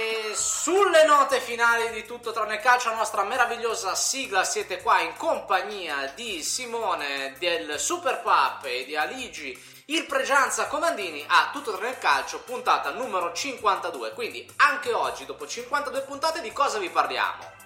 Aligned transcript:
E 0.00 0.32
sulle 0.36 1.04
note 1.04 1.40
finali 1.40 1.90
di 1.90 2.06
tutto 2.06 2.30
tranne 2.30 2.60
calcio, 2.60 2.90
la 2.90 2.94
nostra 2.94 3.24
meravigliosa 3.24 3.96
sigla, 3.96 4.44
siete 4.44 4.80
qua 4.80 5.00
in 5.00 5.16
compagnia 5.16 6.12
di 6.14 6.40
Simone 6.44 7.34
del 7.40 7.80
Super 7.80 8.20
Pap 8.20 8.64
e 8.66 8.84
di 8.84 8.94
Aligi, 8.94 9.60
il 9.86 10.06
Pregianza 10.06 10.68
Comandini 10.68 11.24
a 11.26 11.50
tutto 11.52 11.72
tranne 11.72 11.88
il 11.88 11.98
calcio, 11.98 12.42
puntata 12.42 12.90
numero 12.90 13.32
52. 13.32 14.12
Quindi 14.12 14.48
anche 14.58 14.92
oggi, 14.92 15.26
dopo 15.26 15.48
52 15.48 16.02
puntate, 16.02 16.42
di 16.42 16.52
cosa 16.52 16.78
vi 16.78 16.90
parliamo? 16.90 17.57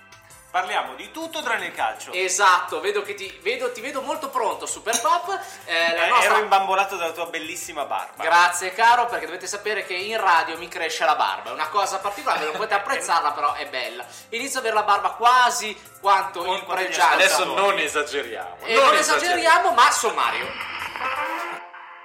Parliamo 0.53 0.95
di 0.97 1.11
tutto 1.11 1.41
tranne 1.41 1.69
il 1.69 1.73
calcio. 1.73 2.13
Esatto, 2.13 2.81
vedo 2.81 3.01
che 3.01 3.15
ti 3.15 3.39
vedo, 3.43 3.73
ti 3.73 3.81
vedo 3.81 4.03
molto 4.03 4.29
pronto, 4.29 4.67
Super 4.67 5.01
Pop. 5.01 5.31
Eh, 5.65 5.95
la 5.97 6.05
Eh, 6.05 6.09
nostra- 6.11 6.35
Ero 6.35 6.43
imbambolato 6.43 6.97
dalla 6.97 7.13
tua 7.13 7.25
bellissima 7.27 7.87
barba. 7.87 8.23
Grazie 8.23 8.75
caro, 8.75 9.07
perché 9.07 9.25
dovete 9.25 9.47
sapere 9.47 9.87
che 9.87 9.95
in 9.95 10.21
radio 10.21 10.59
mi 10.59 10.69
cresce 10.69 11.07
la 11.07 11.17
barba, 11.17 11.49
è 11.49 11.53
una 11.55 11.69
cosa 11.69 12.01
particolare, 12.01 12.45
non 12.45 12.53
potete 12.53 12.75
apprezzarla, 12.85 13.33
però 13.33 13.55
è 13.55 13.67
bella. 13.71 14.05
Inizio 14.29 14.59
ad 14.59 14.67
avere 14.67 14.79
la 14.81 14.87
barba 14.87 15.11
quasi 15.13 15.75
quanto 16.03 16.41
il 16.41 16.45
Quanto 16.45 16.75
degli 16.75 16.85
pregiato. 16.85 17.15
Adesso 17.15 17.45
non 17.45 17.79
esageriamo. 17.79 18.57
E 18.65 18.75
non 18.75 18.95
esageriamo, 18.95 19.73
ma 19.73 19.91
sommario. 19.91 20.47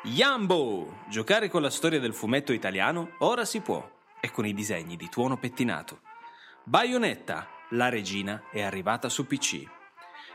Yambo! 0.03 0.99
Giocare 1.07 1.49
con 1.49 1.61
la 1.61 1.69
storia 1.69 1.99
del 1.99 2.13
fumetto 2.13 2.53
italiano 2.53 3.15
ora 3.19 3.43
si 3.43 3.59
può, 3.59 3.85
e 4.21 4.31
con 4.31 4.45
i 4.45 4.53
disegni 4.53 4.95
di 4.95 5.09
tuono 5.09 5.35
pettinato. 5.37 5.99
Bayonetta, 6.63 7.47
la 7.69 7.89
regina, 7.89 8.43
è 8.51 8.61
arrivata 8.61 9.09
su 9.09 9.25
PC. 9.25 9.63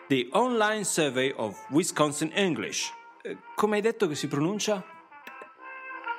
The 0.08 0.28
Online 0.32 0.84
Survey 0.84 1.32
of 1.36 1.58
Wisconsin 1.70 2.30
English. 2.34 2.92
Eh, 3.22 3.38
Come 3.54 3.76
hai 3.76 3.82
detto 3.82 4.06
che 4.08 4.14
si 4.14 4.28
pronuncia? 4.28 4.82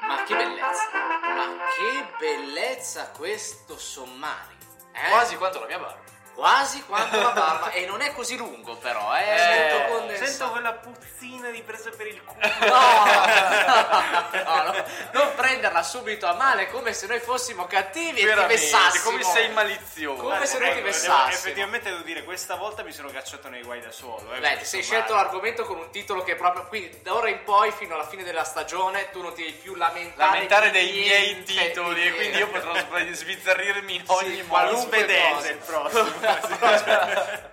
Ma 0.08 0.24
che 0.24 0.36
bellezza, 0.36 0.90
ma 1.36 1.46
che 1.76 2.16
bellezza 2.20 3.12
questo 3.12 3.78
sommario. 3.78 4.58
Eh? 4.94 5.10
Quasi 5.10 5.36
quanto 5.38 5.60
la 5.60 5.68
mia 5.68 5.80
barba. 5.80 6.03
Quasi 6.36 6.84
quanto 6.86 7.22
la 7.22 7.30
barba, 7.30 7.70
e 7.72 7.86
non 7.86 8.02
è 8.02 8.12
così 8.14 8.36
lungo 8.38 8.76
però, 8.78 9.16
eh. 9.16 9.34
Eh, 9.34 9.38
Sento 9.38 9.94
condensato. 9.94 10.30
Sento 10.30 10.50
quella 10.50 10.72
puzzina 10.74 11.50
di 11.52 11.62
presa 11.62 11.92
per 11.96 12.08
il 12.08 12.22
culo. 12.24 12.40
No, 12.60 13.06
no, 14.44 14.64
no, 14.72 14.84
non 15.12 15.32
prenderla 15.36 15.84
subito 15.84 16.26
a 16.26 16.34
male 16.34 16.70
come 16.72 16.92
se 16.94 17.06
noi 17.06 17.20
fossimo 17.20 17.66
cattivi 17.66 18.18
e 18.18 18.22
ti 18.22 18.26
Veramente, 18.26 18.56
vessassimo. 18.62 19.04
come 19.12 19.24
sei 19.24 19.50
malizioso. 19.52 20.22
Come 20.24 20.46
se 20.48 20.58
noi 20.58 20.72
ti 20.72 20.78
Ecco, 20.78 20.86
vessassimo. 20.88 21.18
devo- 21.26 21.30
Effettivamente 21.36 21.90
devo 21.92 22.02
dire, 22.02 22.24
questa 22.24 22.56
volta 22.56 22.82
mi 22.84 22.92
sono 22.92 23.10
cacciato 23.10 23.50
nei 23.50 23.62
guai 23.62 23.82
da 23.82 23.92
solo. 23.92 24.24
Beh, 24.30 24.34
Eh, 24.38 24.40
ti 24.40 24.42
perché 24.42 24.66
sei 24.66 24.80
insomma- 24.80 25.00
scelto 25.02 25.14
l'argomento 25.16 25.66
con 25.66 25.78
un 25.78 25.90
titolo 25.92 26.24
che 26.24 26.36
proprio 26.36 26.66
quindi 26.66 27.00
da 27.04 27.14
ora 27.14 27.30
in 27.30 27.44
poi 27.44 27.72
fino 27.72 27.94
alla 27.94 28.08
fine 28.08 28.24
della 28.24 28.44
stagione 28.44 29.12
tu 29.12 29.22
non 29.22 29.34
ti 29.36 29.44
devi 29.44 29.54
più 29.58 29.76
lamentare, 29.76 30.32
Lamentare 30.32 30.72
dei 30.72 30.92
miei 30.92 31.44
titoli 31.44 32.08
e 32.08 32.14
quindi 32.16 32.38
io 32.40 32.48
potrò 32.50 32.74
sbizzarrirmi 33.12 33.96
in 33.96 34.04
ogni 34.08 34.30
Sì, 34.36 34.42
modo. 34.42 34.48
qualunque 34.48 35.06
cosa. 35.06 35.50
il 35.50 35.58
prossimo. 35.58 36.22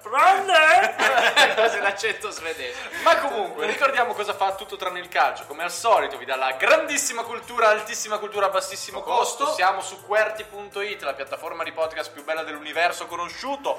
Prende! 0.00 0.94
Così 1.56 1.78
l'accento 1.80 2.30
svedese. 2.30 2.78
Ma 3.02 3.16
comunque, 3.18 3.66
ricordiamo 3.66 4.14
cosa 4.14 4.34
fa 4.34 4.54
tutto 4.54 4.76
tranne 4.76 5.00
il 5.00 5.08
calcio. 5.08 5.44
Come 5.46 5.62
al 5.62 5.70
solito, 5.70 6.16
vi 6.16 6.24
dà 6.24 6.36
la 6.36 6.52
grandissima 6.52 7.22
cultura, 7.22 7.68
altissima 7.68 8.18
cultura, 8.18 8.46
a 8.46 8.50
bassissimo 8.50 9.00
costo. 9.02 9.44
Costo. 9.44 9.54
Siamo 9.54 9.80
su 9.80 10.02
QWERTY.it, 10.04 11.02
la 11.02 11.14
piattaforma 11.14 11.62
di 11.64 11.72
podcast 11.72 12.10
più 12.12 12.24
bella 12.24 12.42
dell'universo 12.42 13.06
conosciuto. 13.06 13.78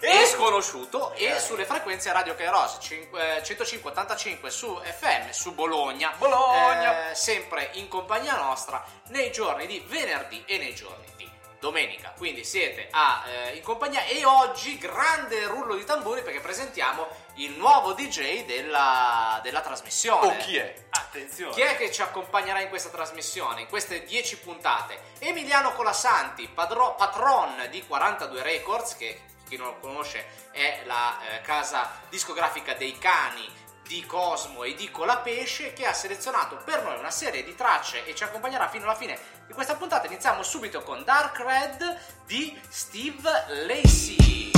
e 0.00 0.26
sconosciuto 0.26 1.12
e 1.14 1.38
sulle 1.38 1.64
frequenze 1.64 2.10
Radio 2.12 2.34
Kairos 2.34 2.78
5, 2.80 3.36
eh, 3.36 3.42
105-85 3.42 4.48
su 4.48 4.80
FM 4.82 5.30
su 5.30 5.54
Bologna 5.54 6.12
Bologna. 6.18 7.10
eh, 7.10 7.14
sempre 7.14 7.70
in 7.74 7.86
compagnia 7.88 8.36
nostra 8.36 8.84
nei 9.08 9.30
giorni 9.30 9.66
di 9.66 9.84
venerdì 9.86 10.42
e 10.46 10.58
nei 10.58 10.74
giorni 10.74 11.06
di 11.16 11.30
domenica 11.62 12.12
quindi 12.16 12.42
siete 12.42 12.88
a, 12.90 13.22
eh, 13.24 13.54
in 13.54 13.62
compagnia 13.62 14.04
e 14.06 14.24
oggi 14.24 14.76
grande 14.78 15.46
rullo 15.46 15.76
di 15.76 15.84
tamburi 15.84 16.22
perché 16.22 16.40
presentiamo 16.40 17.06
il 17.34 17.52
nuovo 17.52 17.92
DJ 17.92 18.44
della, 18.44 19.38
della 19.44 19.60
trasmissione 19.60 20.26
Oh, 20.26 20.36
chi 20.38 20.56
è? 20.56 20.74
Attenzione. 20.90 21.54
chi 21.54 21.60
è 21.60 21.76
che 21.76 21.92
ci 21.92 22.02
accompagnerà 22.02 22.60
in 22.60 22.68
questa 22.68 22.88
trasmissione, 22.88 23.60
in 23.60 23.68
queste 23.68 24.02
10 24.02 24.38
puntate? 24.38 24.98
Emiliano 25.20 25.72
Colasanti, 25.72 26.48
padro- 26.48 26.96
patron 26.96 27.68
di 27.70 27.86
42 27.86 28.42
Records, 28.42 28.96
che 28.96 29.20
chi 29.48 29.56
non 29.56 29.68
lo 29.68 29.76
conosce 29.78 30.26
è 30.50 30.82
la 30.84 31.16
eh, 31.20 31.40
casa 31.42 32.00
discografica 32.08 32.74
dei 32.74 32.98
cani 32.98 33.48
di 33.92 34.06
Cosmo 34.06 34.62
e 34.62 34.74
di 34.74 34.90
Colapesce, 34.90 35.74
che 35.74 35.84
ha 35.84 35.92
selezionato 35.92 36.56
per 36.64 36.82
noi 36.82 36.98
una 36.98 37.10
serie 37.10 37.44
di 37.44 37.54
tracce 37.54 38.06
e 38.06 38.14
ci 38.14 38.24
accompagnerà 38.24 38.66
fino 38.68 38.84
alla 38.84 38.94
fine 38.94 39.18
di 39.46 39.52
questa 39.52 39.74
puntata. 39.76 40.06
Iniziamo 40.06 40.42
subito 40.42 40.82
con 40.82 41.04
Dark 41.04 41.38
Red 41.40 41.98
di 42.24 42.58
Steve 42.70 43.28
Lacey. 43.66 44.50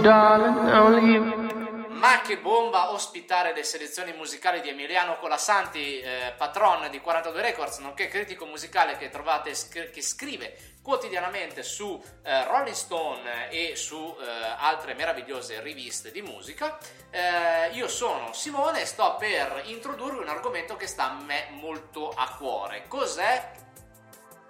Darling, 0.00 0.56
only 0.72 1.12
you. 1.12 1.35
Ma 2.26 2.32
che 2.34 2.40
bomba 2.40 2.90
ospitare 2.90 3.54
le 3.54 3.62
selezioni 3.62 4.12
musicali 4.12 4.60
di 4.60 4.68
Emiliano 4.68 5.16
Colasanti, 5.18 6.00
eh, 6.00 6.34
patron 6.36 6.90
di 6.90 7.00
42 7.00 7.40
Records, 7.40 7.78
nonché 7.78 8.08
critico 8.08 8.46
musicale 8.46 8.96
che 8.96 9.10
trovate 9.10 9.54
scr- 9.54 9.90
che 9.90 10.02
scrive 10.02 10.56
quotidianamente 10.82 11.62
su 11.62 12.02
eh, 12.24 12.44
Rolling 12.46 12.74
Stone 12.74 13.48
e 13.50 13.76
su 13.76 14.16
eh, 14.18 14.24
altre 14.58 14.94
meravigliose 14.94 15.60
riviste 15.60 16.10
di 16.10 16.20
musica. 16.20 16.76
Eh, 17.12 17.70
io 17.74 17.86
sono 17.86 18.32
Simone 18.32 18.80
e 18.80 18.86
sto 18.86 19.14
per 19.16 19.62
introdurre 19.66 20.18
un 20.18 20.28
argomento 20.28 20.74
che 20.74 20.88
sta 20.88 21.10
a 21.10 21.22
me 21.22 21.46
molto 21.50 22.08
a 22.08 22.34
cuore. 22.36 22.88
Cos'è? 22.88 23.65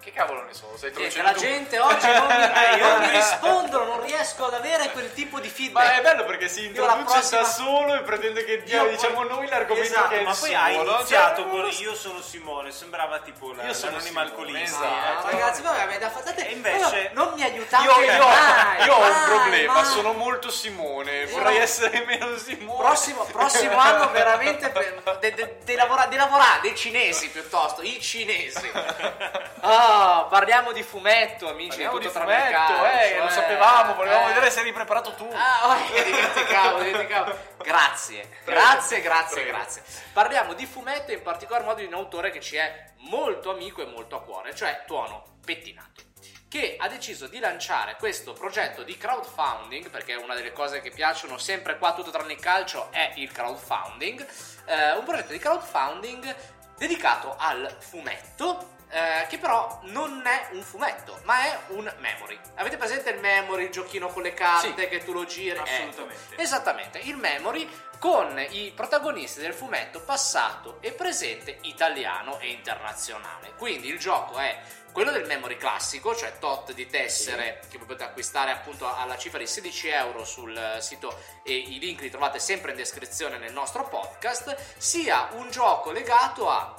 Che 0.07 0.13
cavolo 0.13 0.43
ne 0.43 0.53
so? 0.53 0.71
Sei 0.77 0.93
Niente, 0.95 1.17
introducendo 1.19 1.27
la 1.27 1.33
tu. 1.33 1.39
gente 1.41 1.79
oggi 1.79 2.07
non 2.07 2.27
mi, 2.27 2.79
non 2.79 2.99
mi 3.01 3.09
rispondono, 3.19 3.83
non 3.83 4.01
riesco 4.05 4.45
ad 4.45 4.53
avere 4.53 4.89
quel 4.91 5.11
tipo 5.13 5.41
di 5.41 5.49
feedback. 5.49 5.85
Ma 5.85 5.95
è 5.97 6.01
bello 6.01 6.23
perché 6.23 6.47
si 6.47 6.63
introduce 6.67 7.03
prossima- 7.03 7.41
da 7.41 7.45
solo 7.47 7.93
e 7.95 8.01
pretende 8.03 8.45
che 8.45 8.63
dia, 8.63 8.83
Io 8.83 8.89
diciamo 8.91 9.15
poi- 9.15 9.27
noi 9.27 9.47
l'argomento 9.49 9.89
Esatto, 9.89 10.07
che 10.07 10.15
è 10.15 10.19
il 10.19 10.23
ma 10.27 10.33
poi 10.33 10.49
suo, 10.49 10.57
ha 10.57 10.69
no? 10.69 10.95
iniziato 10.95 11.41
Cioè, 11.41 11.49
con 11.51 11.69
io 11.77 11.93
sono 11.95 12.21
Simone, 12.21 12.71
sembrava 12.71 13.19
tipo 13.19 13.51
la, 13.53 13.63
Io 13.63 13.73
sono 13.73 13.99
Simone, 13.99 14.25
alcolista. 14.27 14.77
esatto. 14.77 15.27
Ah, 15.27 15.31
ragazzi, 15.31 15.61
voi 15.61 15.77
avete 15.81 15.99
da 15.99 16.09
fate 16.09 16.47
E 16.47 16.51
invece- 16.53 17.09
non 17.13 17.33
mi 17.35 17.43
aiutate 17.43 17.83
Io, 17.83 17.99
io- 17.99 18.27
mai, 18.27 18.85
io 18.85 18.93
ho 18.95 19.05
un 19.09 19.23
problema, 19.25 19.73
mai. 19.73 19.85
sono 19.85 20.13
molto 20.13 20.49
Simone, 20.49 21.25
vorrei 21.25 21.57
no. 21.57 21.63
essere 21.63 22.05
meno 22.05 22.37
Simone. 22.37 22.79
prossimo, 22.81 23.25
prossimo 23.25 23.77
anno 23.77 24.09
veramente 24.11 24.71
de- 25.19 25.33
de- 25.33 25.57
de 25.65 25.75
lavora- 25.75 26.05
di 26.05 26.15
lavorare 26.15 26.61
dei 26.61 26.75
cinesi 26.77 27.29
piuttosto 27.29 27.81
i 27.81 27.99
cinesi 27.99 28.71
Ah, 29.59 29.96
parliamo 30.29 30.71
di 30.71 30.83
fumetto 30.83 31.49
amici 31.49 31.69
Parliamo 31.69 31.97
di 31.97 32.05
tutto 32.07 32.19
fumetto, 32.19 32.85
eh, 32.85 33.17
lo 33.19 33.29
sapevamo, 33.29 33.93
volevamo 33.95 34.25
eh. 34.25 34.27
vedere 34.29 34.49
se 34.49 34.59
eri 34.61 34.73
preparato 34.73 35.13
tu. 35.13 35.29
Ah, 35.33 35.69
oh, 35.69 35.77
dimenticavo, 36.03 36.79
dimenticavo. 36.79 37.37
Grazie, 37.63 38.29
grazie, 38.45 39.01
grazie, 39.01 39.41
Prego. 39.41 39.57
grazie. 39.57 39.83
Parliamo 40.13 40.53
di 40.53 40.65
fumetto 40.65 41.11
e 41.11 41.15
in 41.15 41.21
particolar 41.21 41.63
modo 41.63 41.79
di 41.79 41.85
un 41.85 41.93
autore 41.93 42.31
che 42.31 42.39
ci 42.39 42.55
è 42.55 42.91
molto 43.09 43.51
amico 43.51 43.81
e 43.81 43.85
molto 43.85 44.15
a 44.15 44.21
cuore, 44.21 44.55
cioè 44.55 44.83
Tuono 44.85 45.23
Pettinato 45.43 46.05
che 46.49 46.77
ha 46.79 46.87
deciso 46.87 47.27
di 47.27 47.39
lanciare 47.39 47.97
questo 47.97 48.31
progetto 48.31 48.83
di 48.83 48.97
crowdfunding, 48.97 49.89
perché 49.89 50.15
una 50.15 50.33
delle 50.33 50.53
cose 50.53 50.79
che 50.79 50.91
piacciono 50.91 51.37
sempre 51.37 51.77
qua 51.77 51.93
tutto 51.93 52.09
tranne 52.09 52.33
il 52.33 52.39
calcio 52.39 52.89
è 52.91 53.11
il 53.15 53.31
crowdfunding, 53.31 54.25
eh, 54.65 54.93
un 54.93 55.03
progetto 55.03 55.33
di 55.33 55.39
crowdfunding 55.39 56.35
dedicato 56.77 57.35
al 57.37 57.75
fumetto, 57.79 58.75
eh, 58.89 59.25
che 59.27 59.37
però 59.37 59.79
non 59.83 60.21
è 60.25 60.49
un 60.51 60.61
fumetto, 60.63 61.19
ma 61.23 61.41
è 61.43 61.57
un 61.67 61.91
memory. 61.99 62.39
Avete 62.55 62.77
presente 62.77 63.09
il 63.09 63.19
memory, 63.19 63.63
il 63.65 63.69
giochino 63.71 64.07
con 64.07 64.21
le 64.23 64.33
carte 64.33 64.83
Sì. 64.83 64.87
che 64.87 65.03
tu 65.03 65.11
lo 65.13 65.25
giri? 65.25 65.57
Assolutamente. 65.57 66.33
Ecco, 66.33 66.41
esattamente, 66.41 66.99
il 66.99 67.17
memory 67.17 67.69
con 67.99 68.39
i 68.51 68.71
protagonisti 68.75 69.39
del 69.41 69.53
fumetto 69.53 70.01
passato 70.01 70.77
e 70.81 70.91
presente 70.91 71.57
italiano 71.61 72.39
e 72.39 72.49
internazionale. 72.51 73.53
Quindi 73.57 73.87
il 73.89 73.97
gioco 73.99 74.37
è 74.37 74.59
quello 74.91 75.11
del 75.11 75.25
memory 75.25 75.57
classico, 75.57 76.15
cioè 76.15 76.37
tot 76.39 76.71
di 76.73 76.87
tessere 76.87 77.59
che 77.69 77.77
potete 77.77 78.03
acquistare 78.03 78.51
appunto 78.51 78.91
alla 78.95 79.17
cifra 79.17 79.37
di 79.39 79.45
16 79.47 79.89
euro 79.89 80.25
sul 80.25 80.77
sito 80.79 81.15
e 81.43 81.53
i 81.55 81.77
link 81.79 82.01
li 82.01 82.09
trovate 82.09 82.39
sempre 82.39 82.71
in 82.71 82.77
descrizione 82.77 83.37
nel 83.37 83.53
nostro 83.53 83.83
podcast, 83.87 84.55
sia 84.77 85.29
un 85.33 85.49
gioco 85.51 85.91
legato 85.91 86.49
a 86.49 86.73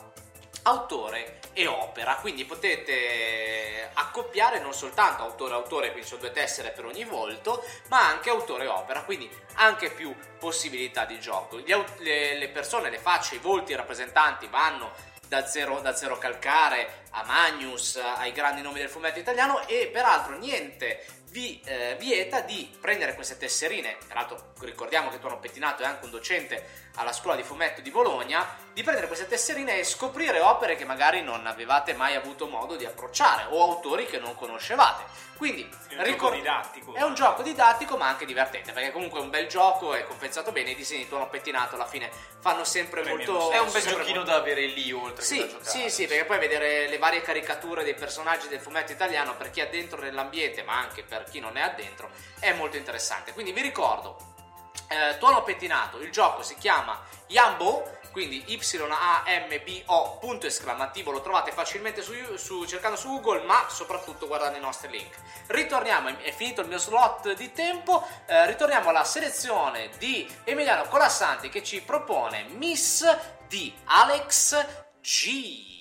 autore 0.68 1.40
e 1.54 1.66
opera, 1.66 2.16
quindi 2.16 2.44
potete 2.44 3.90
accoppiare 3.94 4.60
non 4.60 4.72
soltanto 4.72 5.22
autore 5.22 5.52
e 5.52 5.56
autore, 5.56 5.90
quindi 5.90 6.06
sono 6.06 6.20
due 6.20 6.30
tessere 6.30 6.70
per 6.70 6.84
ogni 6.84 7.04
volto, 7.04 7.64
ma 7.88 8.06
anche 8.06 8.30
autore 8.30 8.64
e 8.64 8.68
opera, 8.68 9.02
quindi 9.02 9.28
anche 9.54 9.90
più 9.90 10.14
possibilità 10.38 11.04
di 11.04 11.18
gioco. 11.18 11.58
Gli 11.58 11.72
au- 11.72 11.84
le, 11.98 12.36
le 12.36 12.48
persone, 12.48 12.90
le 12.90 12.98
facce, 12.98 13.36
i 13.36 13.38
volti, 13.38 13.74
rappresentanti 13.74 14.46
vanno 14.46 14.92
da 15.26 15.46
zero, 15.46 15.80
da 15.80 15.94
zero 15.94 16.16
calcare 16.16 17.04
a 17.10 17.24
Magnus, 17.24 17.96
ai 17.96 18.32
grandi 18.32 18.62
nomi 18.62 18.78
del 18.78 18.88
fumetto 18.88 19.18
italiano 19.18 19.66
e 19.66 19.90
peraltro 19.92 20.36
niente 20.38 21.04
vi 21.30 21.60
eh, 21.64 21.96
vieta 21.98 22.40
di 22.40 22.70
prendere 22.80 23.14
queste 23.14 23.36
tesserine, 23.36 23.96
tra 24.06 24.20
l'altro 24.20 24.52
ricordiamo 24.60 25.10
che 25.10 25.18
Tuono 25.18 25.38
Pettinato 25.38 25.82
è 25.82 25.86
anche 25.86 26.04
un 26.04 26.10
docente 26.10 26.86
alla 26.94 27.12
scuola 27.12 27.36
di 27.36 27.42
fumetto 27.42 27.80
di 27.80 27.90
Bologna, 27.90 28.56
di 28.72 28.82
prendere 28.82 29.06
queste 29.06 29.28
tesserine 29.28 29.78
e 29.78 29.84
scoprire 29.84 30.40
opere 30.40 30.74
che 30.76 30.84
magari 30.84 31.22
non 31.22 31.46
avevate 31.46 31.92
mai 31.92 32.14
avuto 32.16 32.46
modo 32.46 32.76
di 32.76 32.84
approcciare 32.84 33.46
o 33.50 33.62
autori 33.62 34.06
che 34.06 34.18
non 34.18 34.34
conoscevate. 34.34 35.04
Quindi 35.36 35.68
È 35.88 35.94
un 35.94 36.02
ricor- 36.02 36.18
gioco 36.18 36.34
didattico. 36.34 36.94
È 36.94 37.02
un 37.02 37.14
gioco 37.14 37.42
didattico 37.42 37.96
ma 37.96 38.08
anche 38.08 38.24
divertente, 38.24 38.72
perché 38.72 38.90
comunque 38.90 39.20
è 39.20 39.22
un 39.22 39.30
bel 39.30 39.46
gioco, 39.46 39.94
è 39.94 40.04
confezzato 40.04 40.50
bene, 40.50 40.70
i 40.70 40.74
disegni 40.74 41.02
di 41.02 41.08
Tuono 41.08 41.28
Pettinato 41.28 41.76
alla 41.76 41.86
fine 41.86 42.10
fanno 42.40 42.64
sempre 42.64 43.02
Premiano 43.02 43.32
molto... 43.32 43.50
È 43.52 43.60
un 43.60 43.70
bel 43.70 43.82
giochino 43.82 44.16
molto- 44.16 44.30
da 44.30 44.36
avere 44.36 44.66
lì 44.66 44.90
oltre 44.90 45.24
sì, 45.24 45.36
che 45.36 45.42
da 45.42 45.46
giocare. 45.52 45.70
sì, 45.70 45.90
sì, 45.90 46.06
perché 46.08 46.24
poi 46.24 46.38
vedere 46.38 46.88
le 46.88 46.98
varie 46.98 47.22
caricature 47.22 47.84
dei 47.84 47.94
personaggi 47.94 48.48
del 48.48 48.58
fumetto 48.58 48.90
italiano 48.90 49.36
per 49.36 49.50
chi 49.50 49.60
è 49.60 49.68
dentro 49.68 50.00
nell'ambiente, 50.00 50.64
ma 50.64 50.76
anche 50.76 51.04
per 51.04 51.17
chi 51.24 51.40
non 51.40 51.56
è 51.56 51.60
addentro, 51.60 52.10
è 52.38 52.52
molto 52.52 52.76
interessante. 52.76 53.32
Quindi 53.32 53.52
vi 53.52 53.62
ricordo, 53.62 54.16
eh, 54.88 55.18
Tuono 55.18 55.42
Pettinato, 55.42 56.00
il 56.00 56.10
gioco 56.10 56.42
si 56.42 56.56
chiama 56.56 57.00
Yambo, 57.28 57.96
quindi 58.10 58.42
Y-A-M-B-O, 58.46 60.18
punto 60.18 60.46
esclamativo, 60.46 61.10
lo 61.10 61.20
trovate 61.20 61.52
facilmente 61.52 62.02
su, 62.02 62.12
su- 62.36 62.64
cercando 62.64 62.96
su 62.96 63.08
Google, 63.08 63.44
ma 63.44 63.66
soprattutto 63.68 64.26
guardando 64.26 64.58
i 64.58 64.60
nostri 64.60 64.90
link. 64.90 65.14
Ritorniamo, 65.46 66.18
è 66.18 66.32
finito 66.32 66.62
il 66.62 66.68
mio 66.68 66.78
slot 66.78 67.34
di 67.34 67.52
tempo, 67.52 68.06
eh, 68.26 68.46
ritorniamo 68.46 68.88
alla 68.88 69.04
selezione 69.04 69.90
di 69.98 70.28
Emiliano 70.44 70.88
Colassanti 70.88 71.48
che 71.48 71.62
ci 71.62 71.82
propone 71.82 72.44
Miss 72.44 73.06
di 73.46 73.72
Alex 73.84 74.66
G. 75.00 75.77